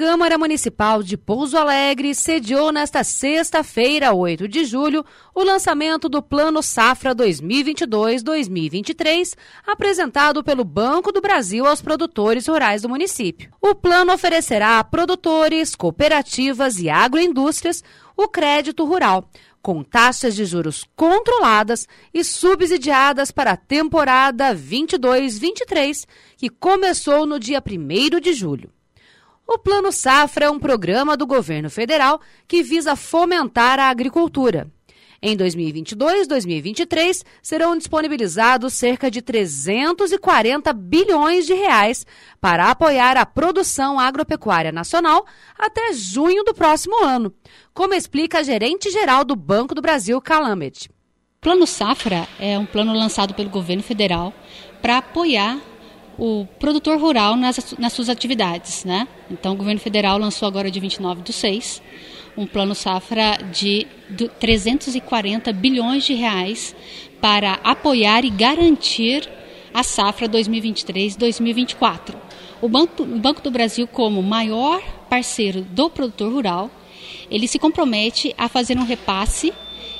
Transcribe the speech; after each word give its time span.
Câmara 0.00 0.38
Municipal 0.38 1.02
de 1.02 1.18
Pouso 1.18 1.58
Alegre 1.58 2.14
sediou 2.14 2.72
nesta 2.72 3.04
sexta-feira, 3.04 4.14
8 4.14 4.48
de 4.48 4.64
julho, 4.64 5.04
o 5.34 5.44
lançamento 5.44 6.08
do 6.08 6.22
Plano 6.22 6.62
Safra 6.62 7.14
2022-2023, 7.14 9.36
apresentado 9.66 10.42
pelo 10.42 10.64
Banco 10.64 11.12
do 11.12 11.20
Brasil 11.20 11.66
aos 11.66 11.82
produtores 11.82 12.46
rurais 12.46 12.80
do 12.80 12.88
município. 12.88 13.52
O 13.60 13.74
plano 13.74 14.14
oferecerá 14.14 14.78
a 14.78 14.84
produtores, 14.84 15.76
cooperativas 15.76 16.78
e 16.78 16.88
agroindústrias 16.88 17.84
o 18.16 18.26
crédito 18.26 18.86
rural, 18.86 19.28
com 19.60 19.84
taxas 19.84 20.34
de 20.34 20.46
juros 20.46 20.88
controladas 20.96 21.86
e 22.14 22.24
subsidiadas 22.24 23.30
para 23.30 23.50
a 23.50 23.56
temporada 23.58 24.54
22-23, 24.54 26.06
que 26.38 26.48
começou 26.48 27.26
no 27.26 27.38
dia 27.38 27.62
1 27.62 28.18
de 28.18 28.32
julho. 28.32 28.72
O 29.52 29.58
Plano 29.58 29.90
Safra 29.90 30.44
é 30.44 30.50
um 30.50 30.60
programa 30.60 31.16
do 31.16 31.26
governo 31.26 31.68
federal 31.68 32.20
que 32.46 32.62
visa 32.62 32.94
fomentar 32.94 33.80
a 33.80 33.90
agricultura. 33.90 34.70
Em 35.20 35.36
2022 35.36 36.26
e 36.26 36.28
2023, 36.28 37.24
serão 37.42 37.76
disponibilizados 37.76 38.72
cerca 38.74 39.10
de 39.10 39.20
340 39.20 40.72
bilhões 40.72 41.46
de 41.46 41.54
reais 41.54 42.06
para 42.40 42.70
apoiar 42.70 43.16
a 43.16 43.26
produção 43.26 43.98
agropecuária 43.98 44.70
nacional 44.70 45.26
até 45.58 45.94
junho 45.94 46.44
do 46.44 46.54
próximo 46.54 47.04
ano, 47.04 47.34
como 47.74 47.92
explica 47.92 48.38
a 48.38 48.42
gerente-geral 48.44 49.24
do 49.24 49.34
Banco 49.34 49.74
do 49.74 49.82
Brasil, 49.82 50.20
Calamet. 50.20 50.88
Plano 51.40 51.66
Safra 51.66 52.28
é 52.38 52.56
um 52.56 52.66
plano 52.66 52.92
lançado 52.92 53.34
pelo 53.34 53.50
governo 53.50 53.82
federal 53.82 54.32
para 54.80 54.98
apoiar 54.98 55.58
o 56.20 56.46
produtor 56.58 57.00
rural 57.00 57.34
nas, 57.34 57.74
nas 57.78 57.94
suas 57.94 58.10
atividades. 58.10 58.84
Né? 58.84 59.08
Então, 59.30 59.54
o 59.54 59.56
governo 59.56 59.80
federal 59.80 60.18
lançou 60.18 60.46
agora, 60.46 60.70
dia 60.70 60.82
29 60.82 61.22
do 61.22 61.32
6, 61.32 61.80
um 62.36 62.46
plano 62.46 62.74
safra 62.74 63.38
de 63.50 63.86
340 64.38 65.50
bilhões 65.54 66.04
de 66.04 66.12
reais 66.12 66.76
para 67.22 67.54
apoiar 67.64 68.24
e 68.24 68.30
garantir 68.30 69.28
a 69.72 69.82
safra 69.82 70.28
2023-2024. 70.28 72.14
O 72.60 72.68
Banco, 72.68 73.02
o 73.02 73.18
Banco 73.18 73.40
do 73.40 73.50
Brasil, 73.50 73.86
como 73.86 74.22
maior 74.22 74.82
parceiro 75.08 75.62
do 75.62 75.88
produtor 75.88 76.30
rural, 76.30 76.70
ele 77.30 77.48
se 77.48 77.58
compromete 77.58 78.34
a 78.36 78.48
fazer 78.48 78.76
um 78.76 78.84
repasse 78.84 79.54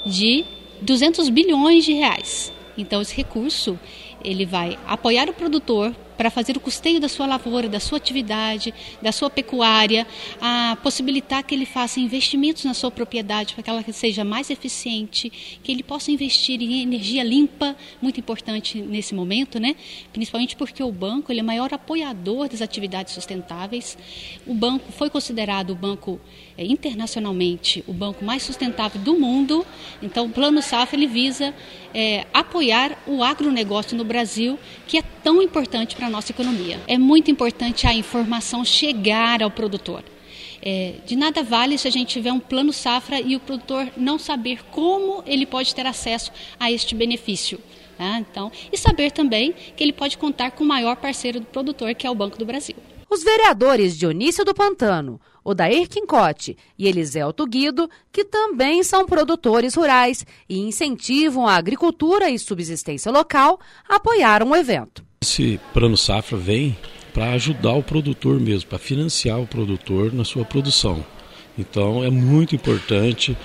de 0.05 0.45
200 0.83 1.31
bilhões 1.31 1.85
de 1.85 1.95
reais. 1.95 2.53
Então, 2.77 3.01
esse 3.01 3.15
recurso 3.15 3.79
ele 4.25 4.47
vai 4.47 4.79
apoiar 4.87 5.29
o 5.29 5.33
produtor 5.33 5.95
para 6.21 6.29
fazer 6.29 6.55
o 6.55 6.61
custeio 6.61 7.01
da 7.01 7.09
sua 7.09 7.25
lavoura, 7.25 7.67
da 7.67 7.81
sua 7.81 7.97
atividade, 7.97 8.75
da 9.01 9.11
sua 9.11 9.31
pecuária, 9.31 10.07
a 10.39 10.77
possibilitar 10.83 11.43
que 11.43 11.55
ele 11.55 11.65
faça 11.65 11.99
investimentos 11.99 12.63
na 12.63 12.75
sua 12.75 12.91
propriedade 12.91 13.55
para 13.55 13.63
que 13.63 13.71
ela 13.71 13.83
seja 13.91 14.23
mais 14.23 14.51
eficiente, 14.51 15.31
que 15.63 15.73
ele 15.73 15.83
possa 15.83 16.11
investir 16.11 16.61
em 16.61 16.83
energia 16.83 17.25
limpa, 17.25 17.75
muito 18.03 18.21
importante 18.21 18.83
nesse 18.83 19.15
momento, 19.15 19.59
né? 19.59 19.75
Principalmente 20.13 20.57
porque 20.57 20.83
o 20.83 20.93
banco 20.93 21.33
ele 21.33 21.41
é 21.41 21.43
o 21.43 21.47
maior 21.47 21.73
apoiador 21.73 22.51
das 22.51 22.61
atividades 22.61 23.15
sustentáveis. 23.15 23.97
O 24.47 24.53
banco 24.53 24.93
foi 24.93 25.09
considerado 25.09 25.71
o 25.71 25.75
banco 25.75 26.21
é, 26.61 26.67
internacionalmente 26.67 27.83
o 27.87 27.95
banco 27.95 28.23
mais 28.23 28.43
sustentável 28.43 29.01
do 29.01 29.19
mundo. 29.19 29.65
Então, 30.03 30.27
o 30.27 30.29
Plano 30.29 30.61
Safra 30.61 30.99
ele 30.99 31.07
visa 31.07 31.55
é, 31.95 32.27
apoiar 32.35 33.03
o 33.07 33.25
agronegócio 33.25 33.97
no 33.97 34.05
Brasil, 34.11 34.59
que 34.89 34.99
é 34.99 35.03
tão 35.23 35.41
importante 35.41 35.95
para 35.95 36.09
a 36.09 36.11
nossa 36.11 36.33
economia. 36.33 36.81
É 36.89 36.99
muito 36.99 37.31
importante 37.31 37.87
a 37.87 37.95
informação 37.95 38.65
chegar 38.65 39.41
ao 39.41 39.51
produtor. 39.53 40.03
É, 40.61 40.95
de 41.07 41.15
nada 41.15 41.45
vale 41.45 41.79
se 41.79 41.87
a 41.87 41.91
gente 41.93 42.09
tiver 42.09 42.33
um 42.33 42.41
plano 42.41 42.73
safra 42.73 43.21
e 43.21 43.37
o 43.37 43.41
produtor 43.41 43.89
não 43.97 44.19
saber 44.19 44.65
como 44.73 45.23
ele 45.25 45.47
pode 45.47 45.73
ter 45.73 45.87
acesso 45.87 46.33
a 46.59 46.73
este 46.73 46.95
benefício. 46.95 47.61
Tá? 47.97 48.19
Então, 48.19 48.51
e 48.73 48.77
saber 48.77 49.13
também 49.13 49.55
que 49.77 49.85
ele 49.85 49.93
pode 49.93 50.19
contar 50.19 50.51
com 50.51 50.65
o 50.65 50.67
maior 50.67 50.97
parceiro 50.97 51.39
do 51.39 51.47
produtor, 51.47 51.95
que 51.95 52.07
é 52.07 52.11
o 52.11 52.15
Banco 52.15 52.37
do 52.37 52.45
Brasil. 52.45 52.77
Os 53.13 53.25
vereadores 53.25 53.99
Dionísio 53.99 54.45
do 54.45 54.55
Pantano, 54.55 55.21
Odair 55.43 55.89
Quincote 55.89 56.57
e 56.79 56.87
Eliselto 56.87 57.45
Guido, 57.45 57.91
que 58.13 58.25
também 58.25 58.85
são 58.85 59.05
produtores 59.05 59.75
rurais 59.75 60.25
e 60.49 60.61
incentivam 60.61 61.45
a 61.45 61.57
agricultura 61.57 62.31
e 62.31 62.39
subsistência 62.39 63.11
local, 63.11 63.59
apoiaram 63.89 64.51
o 64.51 64.57
evento. 64.57 65.05
Esse 65.23 65.59
plano 65.75 65.97
safra 65.97 66.39
vem 66.39 66.79
para 67.13 67.33
ajudar 67.33 67.73
o 67.73 67.83
produtor 67.83 68.39
mesmo, 68.39 68.71
para 68.71 68.79
financiar 68.79 69.41
o 69.41 69.47
produtor 69.47 70.13
na 70.13 70.25
sua 70.25 70.45
produção. 70.45 71.05
Então 71.59 72.05
é 72.05 72.11
muito 72.11 72.55
importante 72.55 73.37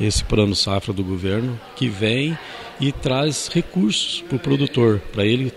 esse 0.00 0.24
plano 0.24 0.56
safra 0.56 0.92
do 0.92 1.04
governo 1.04 1.60
que 1.76 1.88
vem 1.88 2.36
e 2.80 2.90
traz 2.90 3.46
recursos 3.46 4.20
para 4.22 4.34
o 4.34 4.40
produtor, 4.40 5.00
para 5.12 5.24
ele 5.24 5.52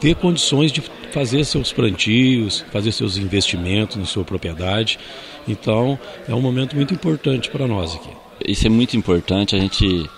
ter 0.00 0.14
condições 0.14 0.72
de 0.72 0.82
fazer 1.12 1.44
seus 1.44 1.72
plantios, 1.72 2.64
fazer 2.72 2.90
seus 2.92 3.16
investimentos 3.16 3.96
em 3.96 4.04
sua 4.04 4.24
propriedade. 4.24 4.98
Então, 5.46 5.98
é 6.26 6.34
um 6.34 6.40
momento 6.40 6.74
muito 6.74 6.94
importante 6.94 7.50
para 7.50 7.66
nós 7.66 7.94
aqui. 7.94 8.08
Isso 8.46 8.66
é 8.66 8.70
muito 8.70 8.96
importante, 8.96 9.54
a 9.54 9.58
gente, 9.58 10.08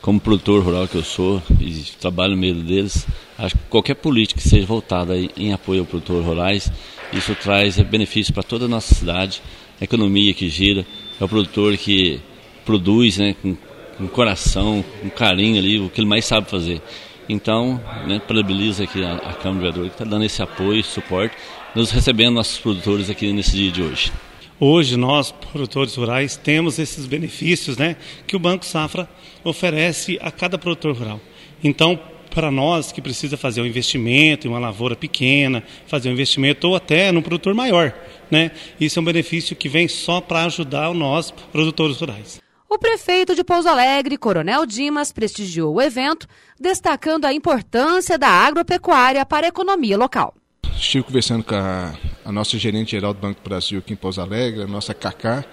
como 0.00 0.20
produtor 0.20 0.62
rural 0.62 0.86
que 0.86 0.94
eu 0.94 1.02
sou 1.02 1.42
e 1.60 1.84
trabalho 2.00 2.34
no 2.34 2.40
meio 2.40 2.54
deles, 2.54 3.06
acho 3.36 3.56
que 3.56 3.62
qualquer 3.68 3.94
política 3.94 4.40
que 4.40 4.48
seja 4.48 4.64
voltada 4.64 5.14
em 5.36 5.52
apoio 5.52 5.80
ao 5.80 5.86
produtor 5.86 6.22
rurais, 6.22 6.70
isso 7.12 7.34
traz 7.34 7.76
benefício 7.80 8.32
para 8.32 8.42
toda 8.42 8.66
a 8.66 8.68
nossa 8.68 8.94
cidade, 8.94 9.42
a 9.80 9.84
economia 9.84 10.32
que 10.32 10.48
gira, 10.48 10.86
é 11.20 11.24
o 11.24 11.28
produtor 11.28 11.76
que 11.76 12.20
produz 12.64 13.18
né, 13.18 13.34
com, 13.42 13.56
com 13.98 14.06
coração, 14.06 14.84
com 15.02 15.10
carinho 15.10 15.58
ali, 15.58 15.80
o 15.80 15.90
que 15.90 16.00
ele 16.00 16.08
mais 16.08 16.24
sabe 16.24 16.48
fazer. 16.48 16.80
Então, 17.28 17.80
né, 18.06 18.20
parabenizo 18.26 18.82
aqui 18.82 19.02
a, 19.04 19.14
a 19.14 19.32
Câmara 19.34 19.60
Vereadora 19.60 19.88
que 19.88 19.94
está 19.94 20.04
dando 20.04 20.24
esse 20.24 20.42
apoio, 20.42 20.80
esse 20.80 20.90
suporte, 20.90 21.34
nos 21.74 21.90
recebendo 21.90 22.34
nossos 22.34 22.58
produtores 22.58 23.08
aqui 23.08 23.32
nesse 23.32 23.52
dia 23.52 23.70
de 23.70 23.82
hoje. 23.82 24.12
Hoje 24.60 24.96
nós, 24.96 25.32
produtores 25.32 25.94
rurais, 25.96 26.36
temos 26.36 26.78
esses 26.78 27.06
benefícios 27.06 27.76
né, 27.76 27.96
que 28.26 28.36
o 28.36 28.38
Banco 28.38 28.64
Safra 28.64 29.08
oferece 29.42 30.18
a 30.22 30.30
cada 30.30 30.56
produtor 30.56 30.96
rural. 30.96 31.20
Então, 31.62 31.98
para 32.30 32.50
nós 32.50 32.92
que 32.92 33.00
precisa 33.00 33.36
fazer 33.36 33.60
um 33.62 33.66
investimento 33.66 34.46
em 34.46 34.50
uma 34.50 34.58
lavoura 34.58 34.96
pequena, 34.96 35.62
fazer 35.86 36.08
um 36.08 36.12
investimento 36.12 36.68
ou 36.68 36.74
até 36.74 37.10
num 37.12 37.22
produtor 37.22 37.54
maior, 37.54 37.94
né? 38.30 38.50
Isso 38.80 38.98
é 38.98 39.02
um 39.02 39.04
benefício 39.04 39.54
que 39.54 39.68
vem 39.68 39.86
só 39.86 40.20
para 40.20 40.44
ajudar 40.44 40.92
nós, 40.92 41.30
produtores 41.52 41.98
rurais. 41.98 42.43
O 42.74 42.78
prefeito 42.78 43.36
de 43.36 43.44
Pouso 43.44 43.68
Alegre, 43.68 44.18
Coronel 44.18 44.66
Dimas, 44.66 45.12
prestigiou 45.12 45.72
o 45.72 45.80
evento, 45.80 46.26
destacando 46.58 47.24
a 47.24 47.32
importância 47.32 48.18
da 48.18 48.26
agropecuária 48.26 49.24
para 49.24 49.46
a 49.46 49.48
economia 49.48 49.96
local. 49.96 50.34
Estive 50.74 51.04
conversando 51.04 51.44
com 51.44 51.54
a, 51.54 51.94
a 52.24 52.32
nossa 52.32 52.58
gerente 52.58 52.90
geral 52.90 53.14
do 53.14 53.20
Banco 53.20 53.40
do 53.40 53.48
Brasil 53.48 53.78
aqui 53.78 53.92
em 53.92 53.96
Pouso 53.96 54.20
Alegre, 54.20 54.64
a 54.64 54.66
nossa 54.66 54.92
Cacá, 54.92 55.44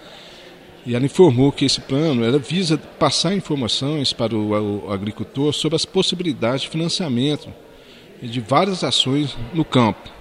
e 0.83 0.95
ela 0.95 1.05
informou 1.05 1.51
que 1.51 1.63
esse 1.63 1.79
plano 1.79 2.25
ela 2.25 2.39
visa 2.39 2.75
passar 2.75 3.35
informações 3.35 4.11
para 4.11 4.35
o, 4.35 4.87
o 4.87 4.91
agricultor 4.91 5.53
sobre 5.53 5.75
as 5.75 5.85
possibilidades 5.85 6.63
de 6.63 6.69
financiamento 6.69 7.53
de 8.19 8.41
várias 8.41 8.83
ações 8.83 9.37
no 9.53 9.63
campo 9.63 10.20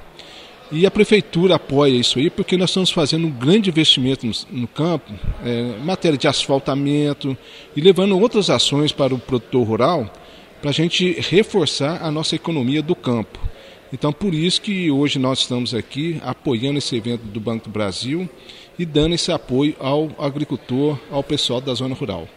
e 0.73 0.87
a 0.87 0.91
prefeitura 0.91 1.57
apoia 1.57 1.95
isso 1.95 2.19
aí 2.19 2.31
porque 2.31 2.57
nós 2.57 2.71
estamos 2.71 2.91
fazendo 2.91 3.27
um 3.27 3.31
grande 3.31 3.71
investimento 3.71 4.27
no, 4.27 4.33
no 4.51 4.69
campo, 4.69 5.13
é, 5.45 5.79
matéria 5.83 6.17
de 6.17 6.29
asfaltamento 6.29 7.37
e 7.75 7.81
levando 7.81 8.19
outras 8.19 8.51
ações 8.51 8.93
para 8.93 9.15
o 9.15 9.19
produtor 9.19 9.67
rural 9.67 10.13
para 10.61 10.71
a 10.71 10.75
gente 10.75 11.13
reforçar 11.21 12.03
a 12.03 12.11
nossa 12.11 12.37
economia 12.37 12.83
do 12.83 12.95
campo. 12.95 13.39
Então, 13.93 14.13
por 14.13 14.35
isso 14.35 14.61
que 14.61 14.91
hoje 14.91 15.19
nós 15.19 15.41
estamos 15.41 15.75
aqui 15.75 16.21
apoiando 16.25 16.79
esse 16.79 16.95
evento 16.95 17.23
do 17.23 17.41
Banco 17.41 17.65
do 17.65 17.71
Brasil 17.71 18.29
e 18.79 18.85
dando 18.85 19.15
esse 19.15 19.33
apoio 19.33 19.75
ao 19.81 20.11
agricultor, 20.19 20.99
ao 21.11 21.25
pessoal 21.25 21.61
da 21.61 21.75
zona 21.75 21.95
rural. 21.95 22.29